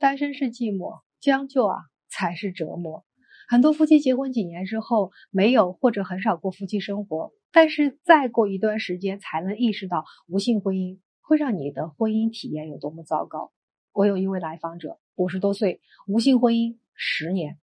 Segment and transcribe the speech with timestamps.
[0.00, 1.76] 单身是寂寞，将就啊
[2.08, 3.04] 才是折磨。
[3.48, 13.52] 很多夫妻结婚几年之后，没有或者很少过夫妻生活，但是再过一段时间才能意识到无性婚姻会让你的婚姻体验有多么糟糕。
[13.92, 17.58] 我有一位来访者，五十多岁，无性婚姻十年。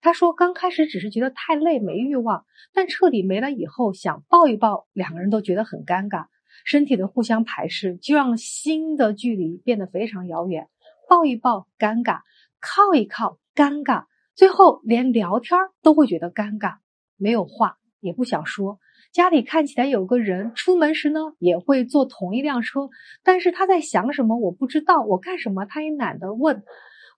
[0.00, 6.26] 他说，刚开始只是觉得太累没欲望，但彻底没了以后，想抱一抱，两个人都觉得很尴尬，
[6.64, 10.68] 身体的互相排斥就让心的距离变得非常遥远。
[11.08, 12.20] 抱一抱尴尬，
[12.60, 14.04] 靠一靠尴尬。
[14.34, 16.76] 最后连聊天都会觉得尴尬，
[17.16, 18.78] 没有话也不想说。
[19.12, 22.90] 家里看起来有个人，出门时呢也会坐同一辆车，
[23.24, 26.62] 但是他在想什么我不知道，我干什么他也懒得问。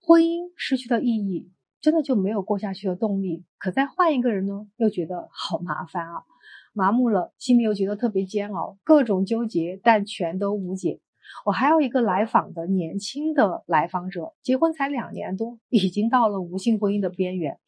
[0.01, 3.45] 婚姻失去了意义，真的就没有过下去的动力。
[3.59, 6.23] 可再换一个人呢，又觉得好麻烦啊，
[6.73, 11.01] 麻木了，心里又觉得特别煎熬，各种纠结，但全都无解。
[11.45, 17.59] 我还有一个来访的年轻的来访者，结婚才两年多，已经到了无性婚姻的边缘。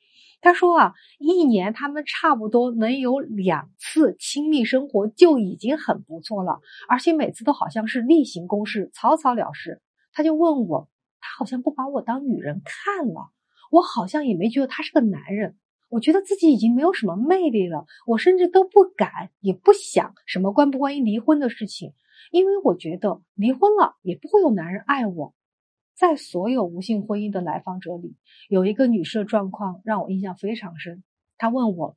[0.42, 9.82] 他说啊，一年他们差不多能有两次亲密生活就已经很不错了，而且每次都好像是例行公事，草草了事。
[10.12, 10.88] 他就问我，
[11.20, 13.30] 他好像不把我当女人看了，
[13.70, 15.56] 我好像也没觉得他是个男人。
[15.90, 21.92] 我觉得自己已经没有什么魅力了，我甚至都不敢也不想什么关不关于离婚的事情。
[22.30, 25.34] 因为我觉得离婚了也不会有男人爱我。
[25.94, 28.16] 在所有无性婚姻的来访者里，
[28.48, 31.04] 有一个女士的状况让我印象非常深。
[31.36, 31.96] 她问我：“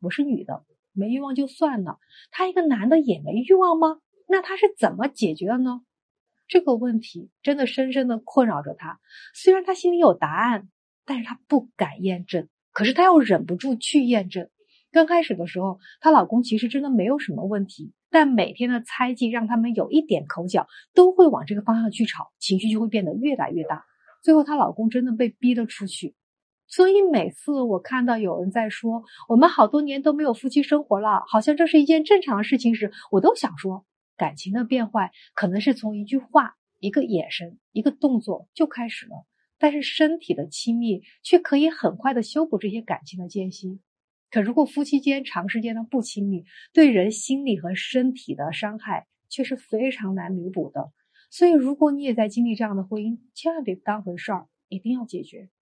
[0.00, 1.98] 我是女的，没欲望就算了，
[2.30, 4.00] 他一个男的也没欲望吗？
[4.28, 5.80] 那他是怎么解决的呢？”
[6.46, 9.00] 这个问题真的深深的困扰着她。
[9.34, 10.68] 虽然她心里有答案，
[11.04, 12.48] 但是她不敢验证。
[12.72, 14.50] 可是她又忍不住去验证。
[14.90, 17.92] 刚开始的时候，她老公其实真的没有什么问题。
[18.10, 23.84] 但每天的猜忌让他们有一点口角，都会往这个方向去吵，情绪就会变得越来越大。
[24.22, 26.14] 最后，她老公真的被逼了出去。
[26.66, 33.86] 所以每次我看到有人在说我们好多年都没有夫妻生活了，好像这是一件正常的事情时，我都想说，
[34.16, 39.24] 感情的变坏可能是从一句话、一个眼神、一个动作就开始了，
[39.58, 43.80] 但是身体的亲密却可以很快的修补这些感情的间隙。
[44.30, 50.92] 可如果夫妻间长时间的不亲密，对人心理和身体的伤害却是非常难弥补的。
[51.30, 55.48] 所以，如果你也在经历这样的婚姻，千万别当回事儿，一定要解决。